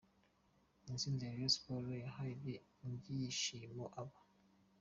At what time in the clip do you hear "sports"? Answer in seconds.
1.55-1.93